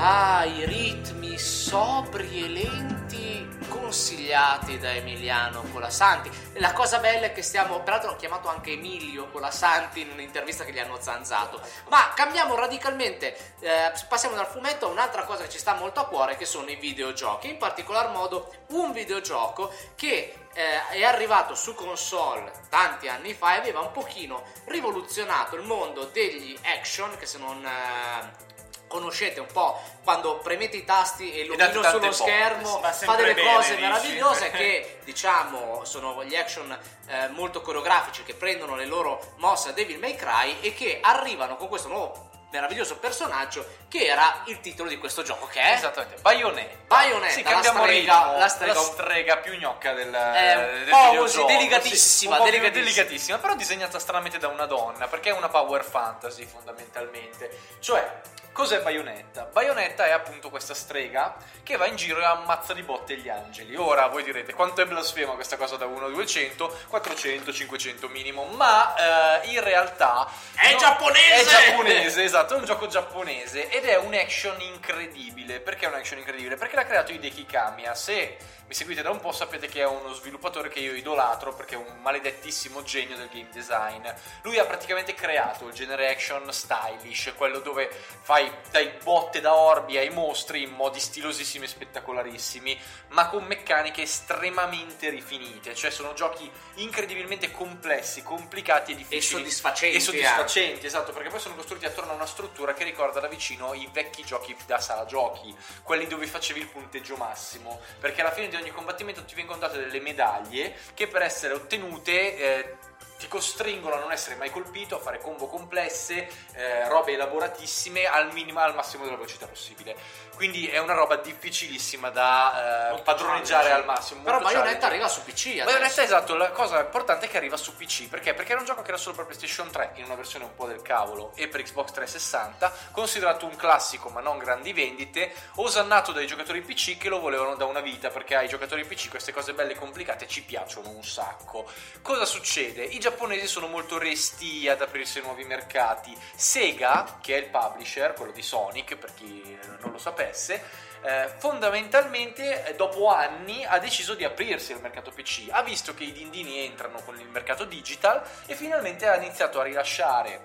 Ah, 0.00 0.44
i 0.44 0.64
ritmi 0.64 1.36
sobri 1.36 2.44
e 2.44 2.48
lenti 2.48 3.48
consigliati 3.66 4.78
da 4.78 4.92
Emiliano 4.92 5.62
Colasanti. 5.72 6.30
La 6.60 6.72
cosa 6.72 6.98
bella 6.98 7.26
è 7.26 7.32
che 7.32 7.42
stiamo, 7.42 7.80
peraltro 7.80 8.12
ho 8.12 8.16
chiamato 8.16 8.48
anche 8.48 8.70
Emilio 8.70 9.28
Colasanti 9.28 10.02
in 10.02 10.10
un'intervista 10.12 10.64
che 10.64 10.70
gli 10.70 10.78
hanno 10.78 11.00
zanzato. 11.00 11.60
Ma 11.88 12.12
cambiamo 12.14 12.54
radicalmente, 12.54 13.56
eh, 13.58 13.92
passiamo 14.08 14.36
dal 14.36 14.46
fumetto 14.46 14.86
a 14.86 14.90
un'altra 14.90 15.24
cosa 15.24 15.42
che 15.42 15.48
ci 15.48 15.58
sta 15.58 15.74
molto 15.74 15.98
a 15.98 16.06
cuore, 16.06 16.36
che 16.36 16.44
sono 16.44 16.70
i 16.70 16.76
videogiochi. 16.76 17.48
In 17.48 17.58
particolar 17.58 18.12
modo 18.12 18.54
un 18.68 18.92
videogioco 18.92 19.72
che 19.96 20.32
eh, 20.52 20.88
è 20.90 21.02
arrivato 21.02 21.56
su 21.56 21.74
console 21.74 22.52
tanti 22.68 23.08
anni 23.08 23.34
fa 23.34 23.56
e 23.56 23.58
aveva 23.58 23.80
un 23.80 23.90
pochino 23.90 24.44
rivoluzionato 24.66 25.56
il 25.56 25.62
mondo 25.62 26.04
degli 26.04 26.56
action, 26.62 27.16
che 27.18 27.26
se 27.26 27.38
non... 27.38 27.66
eh, 27.66 28.46
Conoscete 28.88 29.38
un 29.40 29.46
po' 29.52 29.80
quando 30.02 30.38
premete 30.38 30.76
i 30.78 30.84
tasti 30.84 31.32
e 31.32 31.44
l'omino 31.44 31.82
sullo 31.82 32.10
schermo 32.12 32.80
fa 32.82 33.14
delle 33.16 33.34
bene, 33.34 33.54
cose 33.54 33.70
dici. 33.76 33.80
meravigliose 33.82 34.50
che 34.52 34.98
diciamo 35.04 35.84
sono 35.84 36.24
gli 36.24 36.34
action 36.34 36.76
eh, 37.06 37.28
molto 37.28 37.60
coreografici 37.60 38.22
che 38.24 38.34
prendono 38.34 38.74
le 38.76 38.86
loro 38.86 39.34
mosse 39.36 39.68
a 39.68 39.72
Devil 39.72 39.98
May 39.98 40.16
Cry 40.16 40.60
e 40.60 40.72
che 40.74 40.98
arrivano 41.02 41.56
con 41.56 41.68
questo 41.68 41.88
nuovo 41.88 42.26
meraviglioso 42.50 42.96
personaggio 42.96 43.62
che 43.90 44.06
era 44.06 44.40
il 44.46 44.58
titolo 44.60 44.88
di 44.88 44.96
questo 44.96 45.20
gioco 45.22 45.46
che 45.48 45.60
è 45.60 45.74
Esattamente, 45.74 46.16
Bayonetta. 46.22 46.76
Bayonetta, 46.86 47.30
Sì, 47.34 47.42
la 47.42 47.62
strega- 47.62 48.36
la 48.38 48.48
strega- 48.48 48.80
strega 48.80 49.36
più 49.36 49.54
gnocca 49.58 49.92
del, 49.92 50.10
È 50.10 50.54
un 50.54 50.84
del 50.84 50.88
po' 50.88 51.14
così, 51.18 51.44
delicatissima, 51.44 51.98
Sì, 51.98 52.24
un 52.26 52.30
po' 52.38 52.42
più 52.44 52.52
delicatissima. 52.52 52.84
delicatissima, 52.84 53.38
però 53.38 53.54
disegnata 53.54 53.98
stranamente 53.98 54.38
da 54.38 54.48
una 54.48 54.64
donna, 54.64 55.08
perché 55.08 55.28
è 55.28 55.32
una 55.34 55.50
power 55.50 55.84
fantasy 55.84 56.46
fondamentalmente. 56.46 57.50
Cioè, 57.80 58.20
cos'è 58.58 58.80
Bayonetta? 58.80 59.44
Bayonetta 59.52 60.04
è 60.04 60.10
appunto 60.10 60.50
questa 60.50 60.74
strega 60.74 61.36
che 61.62 61.76
va 61.76 61.86
in 61.86 61.94
giro 61.94 62.18
e 62.18 62.24
ammazza 62.24 62.74
di 62.74 62.82
botte 62.82 63.16
gli 63.16 63.28
angeli. 63.28 63.76
Ora 63.76 64.08
voi 64.08 64.24
direte 64.24 64.52
quanto 64.52 64.82
è 64.82 64.84
blasfema 64.84 65.34
questa 65.34 65.56
cosa 65.56 65.76
da 65.76 65.86
1 65.86 66.06
a 66.06 66.08
200, 66.08 66.80
400, 66.88 67.52
500 67.52 68.08
minimo, 68.08 68.46
ma 68.46 69.42
eh, 69.42 69.50
in 69.50 69.62
realtà 69.62 70.28
È 70.56 70.72
no- 70.72 70.76
giapponese! 70.76 71.56
È 71.56 71.66
giapponese, 71.66 72.24
esatto, 72.24 72.56
è 72.56 72.58
un 72.58 72.64
gioco 72.64 72.88
giapponese 72.88 73.68
ed 73.68 73.84
è 73.84 73.96
un 73.96 74.12
action 74.14 74.60
incredibile. 74.60 75.60
Perché 75.60 75.84
è 75.84 75.88
un 75.88 75.94
action 75.94 76.18
incredibile? 76.18 76.56
Perché 76.56 76.74
l'ha 76.74 76.84
creato 76.84 77.12
Hideki 77.12 77.46
Kamiya. 77.46 77.94
Se 77.94 78.38
mi 78.68 78.74
seguite 78.74 79.00
da 79.00 79.08
un 79.08 79.18
po' 79.18 79.32
sapete 79.32 79.66
che 79.66 79.80
è 79.80 79.86
uno 79.86 80.12
sviluppatore 80.12 80.68
che 80.68 80.80
io 80.80 80.92
idolatro 80.92 81.54
perché 81.54 81.74
è 81.74 81.78
un 81.78 82.02
maledettissimo 82.02 82.82
genio 82.82 83.16
del 83.16 83.30
game 83.32 83.48
design. 83.50 84.06
Lui 84.42 84.58
ha 84.58 84.66
praticamente 84.66 85.14
creato 85.14 85.66
il 85.68 85.72
genere 85.72 86.10
action 86.10 86.52
stylish, 86.52 87.32
quello 87.34 87.60
dove 87.60 87.88
fai 88.20 88.52
dai 88.70 88.90
botte 89.02 89.40
da 89.40 89.54
orbi 89.54 89.96
ai 89.96 90.10
mostri 90.10 90.64
in 90.64 90.72
modi 90.72 91.00
stilosissimi 91.00 91.64
e 91.64 91.68
spettacolarissimi, 91.68 92.78
ma 93.08 93.28
con 93.28 93.44
meccaniche 93.44 94.02
estremamente 94.02 95.08
rifinite, 95.08 95.74
cioè 95.74 95.90
sono 95.90 96.12
giochi 96.12 96.50
incredibilmente 96.74 97.50
complessi, 97.50 98.22
complicati 98.22 98.90
e 98.92 98.94
e 98.94 98.98
difficili. 98.98 99.22
soddisfacenti 99.22 99.96
e 99.96 100.00
soddisfacenti, 100.00 100.84
esatto, 100.84 101.12
perché 101.12 101.30
poi 101.30 101.40
sono 101.40 101.54
costruiti 101.54 101.86
attorno 101.86 102.12
a 102.12 102.16
una 102.16 102.26
struttura 102.26 102.74
che 102.74 102.84
ricorda 102.84 103.18
da 103.18 103.28
vicino 103.28 103.72
i 103.72 103.88
vecchi 103.90 104.22
giochi 104.24 104.54
da 104.66 104.78
sala 104.78 105.06
giochi, 105.06 105.56
quelli 105.82 106.06
dove 106.06 106.26
facevi 106.26 106.60
il 106.60 106.66
punteggio 106.66 107.16
massimo, 107.16 107.80
perché 107.98 108.20
alla 108.20 108.30
fine 108.30 108.48
di 108.48 108.56
ogni 108.58 108.70
combattimento 108.70 109.24
ti 109.24 109.34
vengono 109.34 109.58
date 109.58 109.78
delle 109.78 110.00
medaglie 110.00 110.74
che 110.94 111.06
per 111.06 111.22
essere 111.22 111.54
ottenute 111.54 112.36
eh, 112.36 112.76
ti 113.18 113.28
costringono 113.28 113.96
a 113.96 113.98
non 113.98 114.12
essere 114.12 114.36
mai 114.36 114.50
colpito, 114.50 114.96
a 114.96 115.00
fare 115.00 115.18
combo 115.20 115.46
complesse, 115.46 116.28
eh, 116.54 116.88
robe 116.88 117.12
elaboratissime 117.12 118.06
al 118.06 118.32
minimo, 118.32 118.60
al 118.60 118.74
massimo 118.74 119.04
della 119.04 119.16
velocità 119.16 119.46
possibile. 119.46 119.96
Quindi 120.34 120.68
è 120.68 120.78
una 120.78 120.94
roba 120.94 121.16
difficilissima 121.16 122.10
da 122.10 122.92
eh, 122.94 123.02
padroneggiare 123.02 123.68
challenge. 123.68 123.90
al 123.90 123.96
massimo. 123.96 124.22
però 124.22 124.38
Bayonetta 124.38 124.86
arriva 124.86 125.08
su 125.08 125.24
PC 125.24 125.46
adesso. 125.46 125.64
Bayonetta 125.64 126.02
esatto, 126.02 126.36
la 126.36 126.50
cosa 126.52 126.78
importante 126.78 127.26
è 127.26 127.28
che 127.28 127.36
arriva 127.36 127.56
su 127.56 127.74
PC, 127.74 128.08
perché? 128.08 128.34
Perché 128.34 128.52
era 128.52 128.60
un 128.60 128.66
gioco 128.66 128.82
che 128.82 128.88
era 128.88 128.98
solo 128.98 129.16
per 129.16 129.24
PlayStation 129.24 129.68
3 129.68 129.92
in 129.94 130.04
una 130.04 130.14
versione 130.14 130.44
un 130.44 130.54
po' 130.54 130.66
del 130.66 130.80
cavolo 130.80 131.32
e 131.34 131.48
per 131.48 131.62
Xbox 131.62 131.90
360, 131.90 132.72
considerato 132.92 133.46
un 133.46 133.56
classico 133.56 134.10
ma 134.10 134.20
non 134.20 134.38
grandi 134.38 134.72
vendite, 134.72 135.34
osannato 135.56 136.12
dai 136.12 136.28
giocatori 136.28 136.60
PC 136.60 136.98
che 136.98 137.08
lo 137.08 137.18
volevano 137.18 137.56
da 137.56 137.64
una 137.64 137.80
vita, 137.80 138.10
perché 138.10 138.36
ai 138.36 138.46
giocatori 138.46 138.84
PC 138.84 139.08
queste 139.10 139.32
cose 139.32 139.54
belle 139.54 139.72
e 139.72 139.76
complicate 139.76 140.28
ci 140.28 140.44
piacciono 140.44 140.90
un 140.90 141.02
sacco. 141.02 141.68
Cosa 142.00 142.24
succede? 142.24 142.84
I 142.84 143.00
giapponesi 143.08 143.46
sono 143.46 143.68
molto 143.68 143.96
resti 143.98 144.68
ad 144.68 144.82
aprirsi 144.82 145.20
nuovi 145.20 145.44
mercati. 145.44 146.14
Sega, 146.34 147.18
che 147.22 147.36
è 147.36 147.38
il 147.38 147.48
publisher, 147.48 148.12
quello 148.12 148.32
di 148.32 148.42
Sonic, 148.42 148.96
per 148.96 149.14
chi 149.14 149.58
non 149.80 149.92
lo 149.92 149.98
sapesse, 149.98 150.62
eh, 151.00 151.30
fondamentalmente 151.38 152.66
eh, 152.66 152.74
dopo 152.74 153.08
anni 153.08 153.64
ha 153.64 153.78
deciso 153.78 154.14
di 154.14 154.24
aprirsi 154.24 154.72
al 154.72 154.82
mercato 154.82 155.10
PC, 155.10 155.46
ha 155.50 155.62
visto 155.62 155.94
che 155.94 156.04
i 156.04 156.12
dindini 156.12 156.66
entrano 156.66 157.00
con 157.02 157.18
il 157.18 157.28
mercato 157.28 157.64
digital 157.64 158.22
e 158.46 158.54
finalmente 158.54 159.08
ha 159.08 159.16
iniziato 159.16 159.58
a 159.60 159.62
rilasciare, 159.62 160.40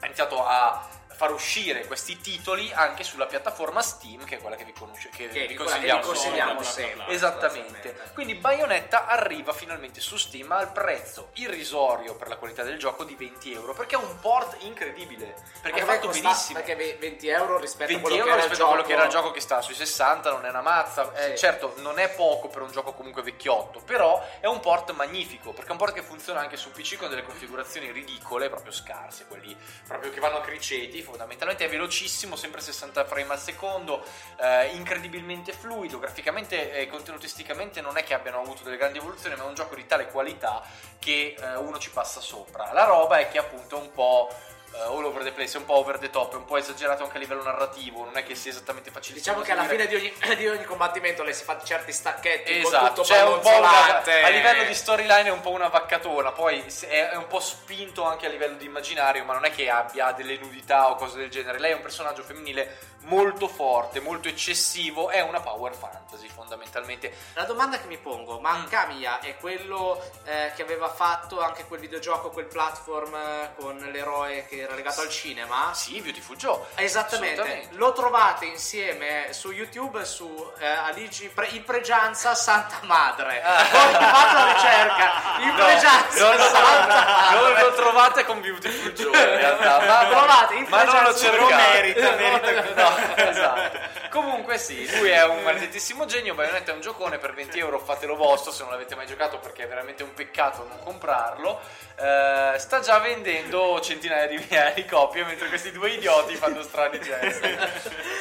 ha 0.00 0.06
iniziato 0.06 0.46
a 0.46 0.88
far 1.18 1.32
uscire 1.32 1.84
questi 1.88 2.20
titoli 2.20 2.72
anche 2.72 3.02
sulla 3.02 3.26
piattaforma 3.26 3.82
Steam, 3.82 4.24
che 4.24 4.36
è 4.36 4.38
quella 4.40 4.54
che 4.54 4.62
vi, 4.64 4.72
conosce, 4.72 5.08
che 5.08 5.26
Che 5.26 5.46
vi 5.48 5.54
consigliamo. 5.56 6.00
consigliamo 6.00 6.62
sempre. 6.62 7.12
Esattamente. 7.12 7.96
Quindi 8.14 8.36
Bayonetta 8.36 9.06
arriva 9.06 9.52
finalmente 9.52 10.00
su 10.00 10.16
Steam 10.16 10.52
al 10.52 10.70
prezzo 10.70 11.30
irrisorio 11.34 12.14
per 12.14 12.28
la 12.28 12.36
qualità 12.36 12.62
del 12.62 12.78
gioco 12.78 13.02
di 13.02 13.16
20 13.16 13.52
euro, 13.52 13.74
perché 13.74 13.96
è 13.96 13.98
un 13.98 14.20
port 14.20 14.62
incredibile, 14.62 15.34
perché 15.60 15.80
è 15.80 15.84
fatto 15.84 16.06
benissimo. 16.08 16.60
Perché 16.60 16.76
ve- 16.76 16.96
20 17.00 17.26
euro 17.26 17.58
rispetto 17.58 17.90
20 17.90 17.94
a 17.96 18.00
quello 18.00 18.16
euro 18.16 18.26
che 18.26 18.30
era 18.36 18.44
il 18.44 18.48
rispetto 18.48 18.62
a 18.64 18.68
quello 18.68 18.82
gioco. 18.82 18.88
che 18.88 18.94
era 18.96 19.04
il 19.04 19.10
gioco 19.10 19.30
che 19.32 19.40
sta 19.40 19.60
sui 19.60 19.74
60 19.74 20.30
non 20.30 20.46
è 20.46 20.48
una 20.50 20.60
mazza 20.62 21.12
Eh, 21.14 21.30
Sì. 21.30 21.36
certo 21.38 21.74
non 21.78 21.98
è 21.98 22.08
poco 22.10 22.46
per 22.46 22.62
un 22.62 22.70
gioco 22.70 22.92
comunque 22.92 23.22
vecchiotto 23.22 23.80
però 23.80 24.24
è 24.38 24.46
un 24.46 24.60
port 24.60 24.92
magnifico 24.92 25.52
perché 25.52 25.68
è 25.70 25.72
un 25.72 25.78
port 25.78 25.94
che 25.94 26.02
funziona 26.02 26.38
anche 26.40 26.56
su 26.56 26.70
PC 26.70 26.96
con 26.96 27.08
delle 27.08 27.22
configurazioni 27.24 27.90
ridicole 27.90 28.48
proprio 28.48 28.70
scarse 28.72 29.26
quelli 29.26 29.56
proprio 29.86 30.10
che 30.12 30.20
vanno 30.20 30.36
a 30.38 30.40
criceti 30.42 31.02
fondamentalmente 31.08 31.64
è 31.64 31.68
velocissimo 31.68 32.36
sempre 32.36 32.60
60 32.60 33.04
frame 33.04 33.32
al 33.32 33.38
secondo 33.38 34.04
eh, 34.40 34.66
incredibilmente 34.74 35.52
fluido 35.52 35.98
graficamente 35.98 36.72
e 36.72 36.86
contenutisticamente 36.86 37.80
non 37.80 37.96
è 37.96 38.04
che 38.04 38.14
abbiano 38.14 38.40
avuto 38.40 38.62
delle 38.62 38.76
grandi 38.76 38.98
evoluzioni 38.98 39.34
ma 39.36 39.44
è 39.44 39.46
un 39.46 39.54
gioco 39.54 39.74
di 39.74 39.86
tale 39.86 40.06
qualità 40.08 40.62
che 40.98 41.34
eh, 41.38 41.56
uno 41.56 41.78
ci 41.78 41.90
passa 41.90 42.20
sopra. 42.20 42.72
La 42.72 42.84
roba 42.84 43.18
è 43.18 43.28
che 43.28 43.38
appunto 43.38 43.78
è 43.78 43.80
un 43.80 43.92
po' 43.92 44.28
eh, 44.72 44.80
all 44.82 45.04
over 45.04 45.22
the 45.22 45.32
place, 45.32 45.56
è 45.56 45.60
un 45.60 45.66
po' 45.66 45.76
over 45.76 45.98
the 45.98 46.10
top, 46.10 46.34
è 46.34 46.36
un 46.36 46.44
po' 46.44 46.56
esagerato 46.56 47.02
anche 47.02 47.16
a 47.16 47.20
livello 47.20 47.42
narrativo, 47.42 48.04
non 48.04 48.16
è 48.16 48.22
che 48.22 48.34
sia 48.34 48.50
esattamente 48.50 48.90
facilissimo. 48.90 49.40
Diciamo 49.40 49.42
che 49.42 49.52
alla 49.52 49.68
fine 49.68 49.86
di 49.86 49.94
ogni, 49.94 50.12
di 50.36 50.46
ogni 50.46 50.64
combattimento 50.64 51.22
lei 51.22 51.34
si 51.34 51.44
fa 51.44 51.60
certi 51.62 51.92
stacchetti 51.92 52.58
Esatto, 52.58 53.02
c'è 53.02 53.22
un 53.22 53.40
po' 53.40 53.56
una, 53.56 54.02
a 54.02 54.28
livello 54.28 54.64
di 54.64 54.74
storyline 54.74 55.24
è 55.24 55.30
un 55.30 55.40
po' 55.40 55.50
una 55.50 55.68
vaccatona, 55.68 56.32
poi 56.32 56.64
è, 56.80 57.08
è 57.10 57.16
un 57.16 57.26
po' 57.26 57.40
spinto 57.40 58.04
anche 58.04 58.26
a 58.26 58.28
livello 58.28 58.56
di 58.56 58.66
immaginario, 58.66 59.24
ma 59.24 59.32
non 59.32 59.44
è 59.44 59.50
che 59.50 59.70
abbia 59.70 60.12
delle 60.12 60.36
nudità 60.36 60.90
o 60.90 60.96
cose 60.96 61.18
del 61.18 61.30
genere. 61.30 61.58
Lei 61.58 61.72
è 61.72 61.74
un 61.74 61.82
personaggio 61.82 62.22
femminile 62.22 62.96
molto 63.08 63.48
forte, 63.48 64.00
molto 64.00 64.28
eccessivo, 64.28 65.10
è 65.10 65.20
una 65.20 65.40
power 65.40 65.74
fantasy 65.74 66.28
fondamentalmente. 66.28 67.12
La 67.34 67.44
domanda 67.44 67.78
che 67.78 67.86
mi 67.86 67.98
pongo, 67.98 68.38
ma 68.40 68.52
Mm. 68.58 68.66
Kamiya 68.68 69.20
è 69.20 69.36
quello 69.38 70.02
eh, 70.24 70.52
che 70.56 70.62
aveva 70.62 70.88
fatto 70.88 71.40
anche 71.40 71.64
quel 71.66 71.80
videogioco, 71.80 72.30
quel 72.30 72.46
platform 72.46 73.14
eh, 73.14 73.50
con 73.58 73.76
l'eroe 73.92 74.46
che 74.46 74.60
era 74.62 74.74
legato 74.74 75.00
al 75.00 75.08
cinema? 75.10 75.72
Sì, 75.74 76.00
Beautiful 76.00 76.36
Joe. 76.36 76.60
Esattamente, 76.76 77.68
lo 77.72 77.92
trovate 77.92 78.44
insieme 78.46 79.32
su 79.32 79.50
YouTube 79.52 80.04
su 80.04 80.52
eh, 80.58 80.66
Aligi 80.66 81.28
Pre- 81.28 81.48
in 81.48 81.64
pregianza 81.64 82.34
Santa 82.34 82.80
Madre. 82.82 83.42
Poi 83.70 83.92
fatto 83.92 84.34
la 84.36 84.52
ricerca 84.52 85.10
in 85.40 85.46
Ah. 85.48 85.56
No, 85.58 85.64
pregianza 85.64 86.24
non, 86.28 86.36
lo 86.36 86.42
Santa 86.42 86.58
trovate, 86.60 87.34
non 87.34 87.52
lo 87.60 87.74
trovate 87.74 88.24
con 88.24 88.40
Beautiful 88.40 88.92
Joe 88.92 89.18
in 89.18 89.36
realtà, 89.36 89.80
ma, 89.86 90.06
Trovate 90.08 90.54
in 90.54 90.66
ma 90.68 90.82
non 90.84 91.02
lo 91.02 91.14
cercate. 91.14 91.46
Però 91.46 91.72
merita, 91.72 92.10
merita. 92.12 92.82
No, 92.82 92.97
esatto. 93.16 93.78
Comunque 94.10 94.58
sì, 94.58 94.88
lui 94.98 95.10
è 95.10 95.24
un 95.24 95.42
maledettissimo 95.42 96.04
genio, 96.06 96.34
Bayonetta 96.34 96.72
è 96.72 96.74
un 96.74 96.80
giocone 96.80 97.18
per 97.18 97.34
20 97.34 97.58
euro, 97.58 97.78
fatelo 97.78 98.16
vostro 98.16 98.52
se 98.52 98.62
non 98.62 98.72
l'avete 98.72 98.94
mai 98.94 99.06
giocato 99.06 99.38
perché 99.38 99.64
è 99.64 99.68
veramente 99.68 100.02
un 100.02 100.14
peccato 100.14 100.66
non 100.66 100.78
comprarlo. 100.82 101.60
Eh, 102.00 102.54
sta 102.58 102.80
già 102.80 102.98
vendendo 102.98 103.80
centinaia 103.80 104.26
di 104.26 104.36
migliaia 104.36 104.72
di 104.72 104.84
copie 104.84 105.24
mentre 105.24 105.48
questi 105.48 105.72
due 105.72 105.90
idioti 105.90 106.34
fanno 106.36 106.62
strani 106.62 107.00
gesti. 107.00 107.46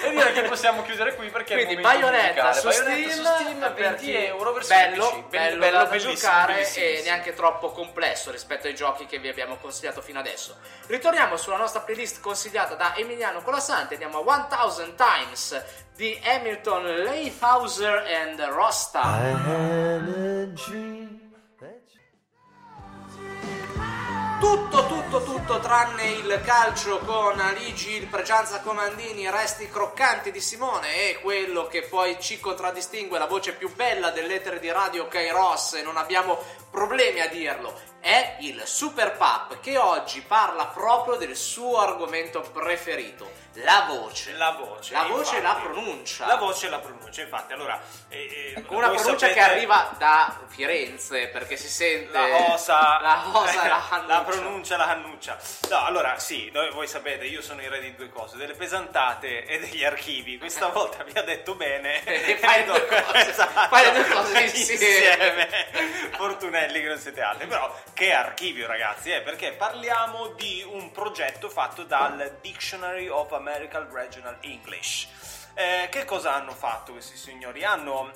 e 0.03 0.09
direi 0.09 0.33
che 0.33 0.41
possiamo 0.43 0.81
chiudere 0.83 1.15
qui 1.15 1.29
perché 1.29 1.53
Quindi 1.55 1.75
è 1.75 1.79
Bayonetta 1.79 2.53
su 2.53 2.67
Bayonetta 2.67 3.09
Steam, 3.11 3.25
su 3.25 3.43
Steam 3.43 3.59
per 3.59 3.73
20 3.73 4.03
chi- 4.05 4.15
euro 4.15 4.53
versione 4.53 4.89
bello, 4.89 5.05
PC. 5.09 5.23
bello, 5.29 5.57
bello, 5.59 5.77
da 5.77 5.85
bellissimo, 5.85 6.13
giocare 6.13 6.53
bellissimo. 6.53 6.85
e 6.85 7.01
neanche 7.03 7.33
troppo 7.33 7.71
complesso 7.71 8.31
rispetto 8.31 8.67
ai 8.67 8.75
giochi 8.75 9.05
che 9.05 9.19
vi 9.19 9.27
abbiamo 9.29 9.57
consigliato 9.57 10.01
fino 10.01 10.19
adesso. 10.19 10.57
Ritorniamo 10.87 11.37
sulla 11.37 11.57
nostra 11.57 11.81
playlist 11.81 12.19
consigliata 12.19 12.75
da 12.75 12.95
Emiliano 12.95 13.41
Colasanti, 13.41 13.93
andiamo 13.93 14.19
a 14.19 14.45
1000 14.49 14.95
Times 14.95 15.63
di 15.95 16.19
Hamilton, 16.23 16.83
Leifhauser 16.83 18.03
and 18.23 18.39
Rosta. 18.41 19.01
Tutto, 24.39 24.85
tutto, 24.85 25.23
tutto 25.23 25.59
tranne 25.59 26.09
il 26.09 26.41
calcio 26.45 26.99
con 26.99 27.39
Aligi, 27.39 27.93
il 27.93 28.05
Pregianza 28.05 28.59
Comandini, 28.61 29.21
i 29.21 29.31
resti 29.31 29.67
croccanti 29.67 30.29
di 30.31 30.39
Simone 30.39 31.09
e 31.09 31.19
quello 31.21 31.65
che 31.65 31.81
poi 31.81 32.17
ci 32.19 32.39
contraddistingue, 32.39 33.17
la 33.17 33.25
voce 33.25 33.53
più 33.53 33.73
bella 33.73 34.11
dell'etere 34.11 34.59
di 34.59 34.71
Radio 34.71 35.07
Kairos 35.07 35.73
e 35.73 35.81
non 35.81 35.97
abbiamo 35.97 36.37
problemi 36.69 37.19
a 37.21 37.27
dirlo, 37.27 37.73
è 38.07 38.37
il 38.39 38.61
Super 38.65 39.17
Pap 39.17 39.59
che 39.59 39.77
oggi 39.77 40.21
parla 40.21 40.67
proprio 40.67 41.15
del 41.17 41.35
suo 41.35 41.81
argomento 41.81 42.39
preferito, 42.39 43.29
la 43.63 43.83
voce. 43.85 44.31
La 44.33 44.51
voce. 44.51 44.93
La 44.93 45.03
voce 45.03 45.37
e 45.37 45.41
la 45.41 45.49
infatti. 45.49 45.67
pronuncia. 45.67 46.25
La 46.25 46.35
voce 46.37 46.67
e 46.67 46.69
la 46.69 46.79
pronuncia, 46.79 47.21
infatti. 47.23 47.51
Allora, 47.51 47.81
eh, 48.07 48.53
eh, 48.55 48.65
Con 48.65 48.77
una 48.77 48.89
pronuncia 48.91 49.27
che 49.27 49.33
sapete- 49.33 49.39
arriva 49.41 49.93
da 49.97 50.39
Firenze 50.47 51.27
perché 51.27 51.57
si 51.57 51.67
sente 51.67 52.11
La 52.17 52.53
osa, 52.53 52.99
la 53.01 53.23
osa 53.33 53.67
la 53.67 53.67
la 53.67 53.83
cannuccia. 53.89 54.21
pronuncia, 54.21 54.77
la 54.77 54.85
cannuccia. 54.85 55.37
No, 55.69 55.83
allora 55.85 56.17
sì, 56.19 56.49
noi, 56.53 56.71
voi 56.71 56.87
sapete, 56.87 57.25
io 57.25 57.41
sono 57.41 57.61
il 57.61 57.69
re 57.69 57.81
di 57.81 57.93
due 57.95 58.09
cose, 58.09 58.37
delle 58.37 58.53
pesantate 58.53 59.43
e 59.45 59.59
degli 59.59 59.83
archivi. 59.83 60.37
Questa 60.37 60.67
volta 60.71 61.03
vi 61.03 61.17
ha 61.17 61.23
detto 61.23 61.55
bene. 61.55 62.03
E 62.27 62.37
fai 62.37 62.63
due 62.63 62.85
cose. 62.85 63.29
Esatto. 63.29 63.67
Fai 63.75 63.83
le 63.85 63.91
due 63.91 64.07
cose 64.13 64.39
insieme. 64.41 65.65
Fortunelli 66.15 66.81
che 66.81 66.87
non 66.87 66.97
siete 66.97 67.21
altri. 67.21 67.47
Però 67.47 67.73
che 67.97 68.13
archivio 68.13 68.67
ragazzi, 68.67 69.11
eh, 69.11 69.21
perché 69.21 69.53
parliamo 69.53 70.27
di 70.33 70.63
un 70.63 70.91
progetto 70.91 71.49
fatto 71.49 71.83
dal 71.83 72.37
Dictionary 72.41 73.07
of 73.07 73.31
American 73.31 73.91
Regional 73.91 74.37
English. 74.41 75.07
Eh, 75.55 75.87
che 75.89 76.05
cosa 76.05 76.35
hanno 76.35 76.51
fatto 76.51 76.91
questi 76.91 77.17
signori? 77.17 77.63
Hanno 77.63 78.11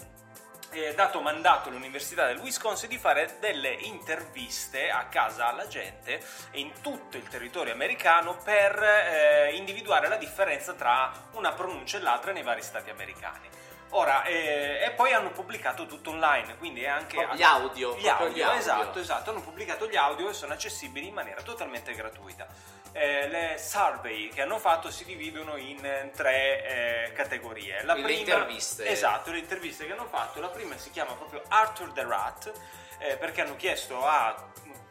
eh, 0.69 0.93
dato 0.93 1.19
mandato 1.19 1.69
all'Università 1.69 2.27
del 2.27 2.37
Wisconsin 2.37 2.89
di 2.89 2.99
fare 2.99 3.37
delle 3.39 3.71
interviste 3.71 4.91
a 4.91 5.05
casa 5.05 5.47
alla 5.47 5.65
gente 5.65 6.23
in 6.51 6.71
tutto 6.83 7.17
il 7.17 7.27
territorio 7.27 7.73
americano 7.73 8.37
per 8.37 8.83
eh, 8.83 9.55
individuare 9.55 10.07
la 10.07 10.17
differenza 10.17 10.73
tra 10.73 11.11
una 11.31 11.53
pronuncia 11.53 11.97
e 11.97 12.01
l'altra 12.01 12.31
nei 12.31 12.43
vari 12.43 12.61
stati 12.61 12.91
americani. 12.91 13.49
Ora, 13.93 14.23
eh, 14.23 14.83
e 14.85 14.91
poi 14.91 15.11
hanno 15.11 15.31
pubblicato 15.31 15.85
tutto 15.85 16.11
online, 16.11 16.55
quindi 16.57 16.83
è 16.83 16.87
anche... 16.87 17.15
Proprio 17.17 17.37
gli 17.37 17.43
audio, 17.43 17.95
Gli 17.97 18.07
audio, 18.07 18.27
gli 18.29 18.41
audio. 18.41 18.57
esatto, 18.59 18.99
esatto, 18.99 19.29
hanno 19.31 19.41
pubblicato 19.41 19.87
gli 19.87 19.97
audio 19.97 20.29
e 20.29 20.33
sono 20.33 20.53
accessibili 20.53 21.07
in 21.07 21.13
maniera 21.13 21.41
totalmente 21.41 21.93
gratuita. 21.93 22.47
Eh, 22.93 23.27
le 23.27 23.57
survey 23.57 24.29
che 24.29 24.41
hanno 24.43 24.59
fatto 24.59 24.89
si 24.91 25.03
dividono 25.03 25.57
in 25.57 25.83
eh, 25.85 26.11
tre 26.15 27.07
eh, 27.07 27.11
categorie. 27.13 27.83
La 27.83 27.93
Le 27.93 28.01
prima, 28.01 28.19
interviste. 28.19 28.85
Esatto, 28.87 29.31
le 29.31 29.39
interviste 29.39 29.85
che 29.85 29.91
hanno 29.91 30.07
fatto. 30.07 30.39
La 30.39 30.49
prima 30.49 30.77
si 30.77 30.89
chiama 30.89 31.13
proprio 31.13 31.41
Arthur 31.49 31.91
the 31.91 32.05
Rat, 32.05 32.51
eh, 32.99 33.17
perché 33.17 33.41
hanno 33.41 33.55
chiesto 33.57 34.05
a, 34.05 34.35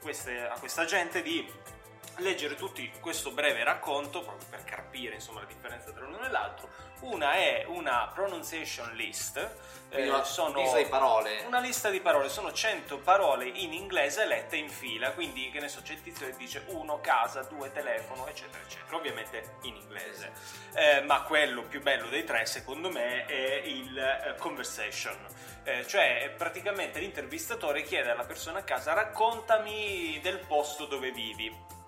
queste- 0.02 0.46
a 0.46 0.58
questa 0.58 0.84
gente 0.84 1.22
di 1.22 1.50
leggere 2.16 2.54
tutti 2.54 2.90
questo 3.00 3.30
breve 3.30 3.64
racconto 3.64 4.22
proprio 4.22 4.46
per 4.48 4.64
capire 4.64 5.14
insomma 5.14 5.40
la 5.40 5.46
differenza 5.46 5.90
tra 5.90 6.04
l'uno 6.04 6.24
e 6.24 6.30
l'altro. 6.30 6.68
Una 7.00 7.32
è 7.32 7.64
una 7.66 8.10
pronunciation 8.12 8.92
list, 8.92 9.36
eh, 9.88 10.08
una 10.08 10.22
sono 10.22 10.60
lista 10.60 10.76
di 10.76 10.84
parole. 10.84 11.42
una 11.46 11.58
lista 11.58 11.88
di 11.88 12.00
parole, 12.00 12.28
sono 12.28 12.52
100 12.52 12.98
parole 12.98 13.48
in 13.48 13.72
inglese 13.72 14.26
lette 14.26 14.56
in 14.56 14.68
fila, 14.68 15.12
quindi 15.12 15.50
che 15.50 15.60
ne 15.60 15.68
so, 15.68 15.80
c'è 15.80 15.94
il 15.94 16.02
tizio 16.02 16.26
che 16.26 16.36
dice 16.36 16.64
uno, 16.68 17.00
casa, 17.00 17.42
due, 17.42 17.72
telefono, 17.72 18.26
eccetera, 18.26 18.62
eccetera, 18.62 18.96
ovviamente 18.96 19.56
in 19.62 19.76
inglese. 19.76 20.32
Eh, 20.74 21.00
ma 21.02 21.22
quello 21.22 21.62
più 21.62 21.80
bello 21.80 22.08
dei 22.08 22.24
tre, 22.24 22.44
secondo 22.44 22.90
me, 22.90 23.24
è 23.24 23.62
il 23.64 23.96
eh, 23.96 24.34
conversation. 24.38 25.16
Eh, 25.62 25.86
cioè, 25.86 26.34
praticamente 26.36 27.00
l'intervistatore 27.00 27.82
chiede 27.82 28.10
alla 28.10 28.24
persona 28.24 28.58
a 28.58 28.62
casa 28.62 28.92
raccontami 28.92 30.18
del 30.22 30.38
posto 30.38 30.84
dove 30.84 31.10
vivi 31.12 31.78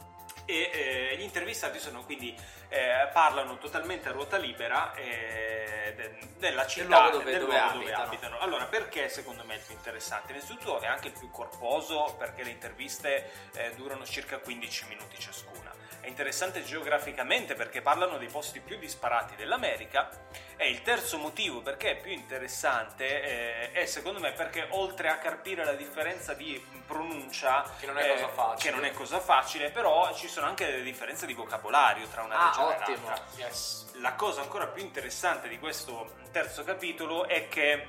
e 0.52 0.70
eh, 1.12 1.16
gli 1.16 1.22
intervistati 1.22 1.78
sono 1.78 2.04
quindi 2.04 2.36
eh, 2.68 3.08
parlano 3.12 3.58
totalmente 3.58 4.08
a 4.08 4.12
ruota 4.12 4.36
libera 4.36 4.94
eh, 4.94 5.92
de- 5.96 6.18
della 6.38 6.66
città 6.66 6.86
luogo 7.00 7.18
dove- 7.18 7.30
del 7.30 7.40
dove 7.40 7.52
luogo 7.58 7.72
dove 7.72 7.84
abitano. 7.84 8.04
abitano. 8.08 8.38
Allora, 8.38 8.64
perché 8.66 9.08
secondo 9.08 9.44
me 9.44 9.54
è 9.54 9.56
il 9.58 9.62
più 9.64 9.74
interessante? 9.74 10.32
Innanzitutto 10.32 10.80
è 10.80 10.86
anche 10.86 11.08
il 11.08 11.14
più 11.18 11.30
corposo 11.30 12.14
perché 12.18 12.42
le 12.42 12.50
interviste 12.50 13.30
eh, 13.54 13.72
durano 13.76 14.04
circa 14.04 14.38
15 14.38 14.86
minuti 14.88 15.18
ciascuna. 15.18 15.71
È 16.02 16.08
interessante 16.08 16.64
geograficamente 16.64 17.54
perché 17.54 17.80
parlano 17.80 18.18
dei 18.18 18.26
posti 18.26 18.58
più 18.58 18.76
disparati 18.76 19.36
dell'America 19.36 20.08
e 20.56 20.68
il 20.68 20.82
terzo 20.82 21.16
motivo 21.16 21.62
perché 21.62 21.92
è 21.92 21.96
più 21.96 22.10
interessante 22.10 23.70
eh, 23.70 23.70
è 23.70 23.86
secondo 23.86 24.18
me 24.18 24.32
perché 24.32 24.66
oltre 24.70 25.08
a 25.08 25.18
carpire 25.18 25.64
la 25.64 25.74
differenza 25.74 26.34
di 26.34 26.60
pronuncia 26.86 27.62
Che 27.78 27.86
non 27.86 27.98
è 27.98 28.08
cosa 28.14 28.28
facile. 28.28 28.70
che 28.70 28.76
non 28.76 28.84
è 28.84 28.92
cosa 28.92 29.20
facile, 29.20 29.70
però 29.70 30.12
ci 30.12 30.26
sono 30.26 30.46
anche 30.48 30.66
delle 30.66 30.82
differenze 30.82 31.24
di 31.24 31.34
vocabolario 31.34 32.08
tra 32.08 32.22
una 32.22 32.36
Ah, 32.36 32.46
regione 32.48 32.74
ottimo. 32.74 33.06
e 33.06 33.08
l'altra. 33.08 33.24
Yes. 33.46 33.90
La 34.00 34.12
cosa 34.14 34.40
ancora 34.40 34.66
più 34.66 34.82
interessante 34.82 35.46
di 35.46 35.60
questo 35.60 36.14
terzo 36.32 36.64
capitolo 36.64 37.28
è 37.28 37.48
che 37.48 37.86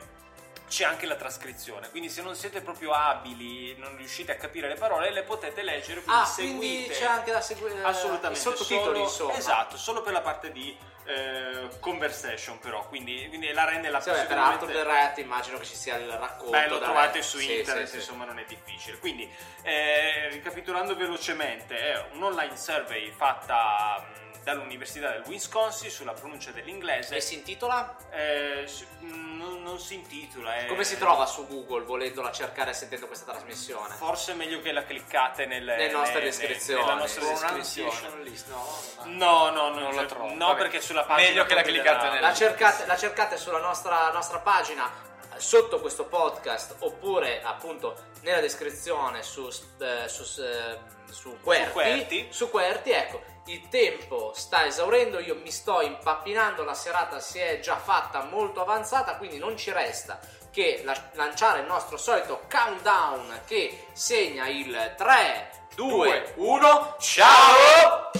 c'è 0.74 0.86
anche 0.86 1.06
la 1.06 1.13
trascrizione, 1.13 1.92
quindi 1.92 2.10
se 2.10 2.24
non 2.24 2.34
siete 2.36 2.62
proprio 2.62 2.94
abili, 2.94 3.75
non 3.77 3.96
riuscite 3.96 4.32
a 4.32 4.36
capire 4.38 4.68
le 4.68 4.74
parole, 4.74 5.12
le 5.12 5.22
potete 5.22 5.62
leggere, 5.62 6.01
quindi 6.01 6.22
Ah, 6.24 6.25
seguite. 6.25 6.58
quindi 6.58 6.88
c'è 6.89 7.06
anche 7.06 7.32
da 7.32 7.42
seguire 7.42 7.84
Assolutamente. 7.84 8.39
i 8.39 8.42
sottotitoli, 8.42 9.00
insomma. 9.01 9.36
Esatto, 9.36 9.77
solo 9.77 10.01
per 10.01 10.13
la 10.13 10.22
parte 10.22 10.51
di 10.51 10.75
eh, 11.06 11.68
conversation 11.80 12.58
però, 12.58 12.88
quindi, 12.88 13.27
quindi 13.27 13.51
la 13.51 13.65
rende 13.65 13.89
la 13.89 14.00
Sì, 14.00 14.10
per 14.10 14.20
sicuramente- 14.22 14.65
Arthur 14.65 14.72
the 14.72 14.84
Rat 14.84 15.18
immagino 15.20 15.58
che 15.60 15.65
ci 15.65 15.75
sia 15.75 15.96
il 15.98 16.10
racconto. 16.10 16.50
Beh, 16.58 16.68
lo 16.70 16.80
trovate 16.80 17.22
su 17.22 17.38
Sì, 17.38 17.58
internet, 17.58 17.88
sì, 17.88 17.96
insomma 17.98 18.25
non 18.25 18.39
è 18.39 18.46
difficile. 18.48 18.98
Quindi, 18.98 19.30
eh, 19.62 20.30
ricapitolando 20.30 20.96
velocemente, 20.96 21.77
è 21.77 22.08
un 22.13 22.24
online 22.24 22.56
survey 22.58 23.12
fatta 23.12 24.01
mh, 24.01 24.33
dall'Università 24.43 25.09
del 25.12 25.23
Wisconsin 25.25 25.89
sulla 25.89 26.13
pronuncia 26.13 26.51
dell'inglese. 26.51 27.15
E 27.15 27.21
si 27.21 27.35
intitola? 27.35 27.95
Eh, 28.12 28.67
non, 29.00 29.62
non 29.63 29.79
si 29.79 29.95
intitola. 29.95 30.55
è- 30.55 30.65
Come 30.67 30.83
si 30.83 30.97
trova 30.97 31.25
su 31.25 31.47
Google 31.47 31.83
volendola 31.85 32.31
cercare 32.31 32.71
e 32.71 32.73
sentendo 32.73 33.07
questa 33.07 33.31
trasmissione? 33.31 33.93
Forse 33.95 34.33
è 34.33 34.35
meglio 34.35 34.62
che 34.62 34.71
la 34.71 34.83
cliccate 34.83 35.45
nelle, 35.45 35.75
Nelle 35.75 35.91
nostre 35.91 36.19
nelle- 36.19 36.25
descrizioni. 36.29 36.81
nella 36.81 36.93
nostra 36.95 37.23
descrizione. 37.27 38.23
list, 38.23 38.47
no? 38.50 38.65
No, 39.05 39.50
no, 39.50 39.69
no, 39.69 39.79
Non 39.79 39.95
la 39.95 40.05
trovo. 40.05 40.33
No, 40.33 40.47
Vabbè. 40.47 40.62
perché 40.62 40.81
sulla 40.81 41.03
pagina 41.03 41.29
Meglio 41.29 41.45
che 41.45 41.53
la 41.55 41.62
cliccate 41.62 42.09
nella- 42.09 42.27
La 42.27 42.33
cercate, 42.33 42.85
la 42.85 42.97
cercate 42.97 43.38
sulla 43.38 43.59
nostra, 43.59 44.12
nostra 44.12 44.39
pagina 44.39 44.89
eh, 45.35 45.39
sotto 45.39 45.79
questo 45.79 46.05
podcast 46.05 46.75
oppure 46.79 47.41
appunto 47.43 47.95
nella 48.21 48.39
descrizione 48.39 49.23
su, 49.23 49.47
eh, 49.79 50.07
su, 50.07 50.41
eh, 50.41 50.77
su 51.13 51.39
Querti, 51.41 51.72
Querti. 51.72 52.27
su 52.32 52.50
Querti, 52.50 52.91
ecco, 52.91 53.22
il 53.46 53.67
tempo 53.70 54.32
sta 54.36 54.65
esaurendo, 54.65 55.20
io 55.20 55.36
mi 55.36 55.51
sto 55.51 55.82
impappinando, 55.82 56.63
la 56.63 56.74
serata 56.74 57.20
si 57.20 57.39
è 57.39 57.60
già 57.60 57.77
fatta 57.77 58.24
molto 58.24 58.62
avanzata, 58.62 59.15
quindi 59.17 59.38
non 59.38 59.55
ci 59.55 59.72
resta 59.72 60.20
che 60.51 60.82
la- 60.84 61.10
lanciare 61.13 61.62
il 61.62 61.65
nostro 61.65 61.98
solito 61.98 62.41
countdown 62.50 63.41
che 63.46 63.88
segna 63.93 64.48
il 64.48 64.93
3, 64.98 65.67
2, 65.75 66.34
1, 66.38 66.96
ciao! 67.00 68.12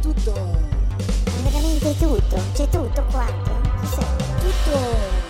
Tutto. 0.00 0.32
Veramente 1.42 1.96
tutto. 1.98 2.36
C'è 2.54 2.68
tutto 2.68 3.04
quanto. 3.10 3.50
Tutto. 3.80 4.06
Tutto. 4.40 5.23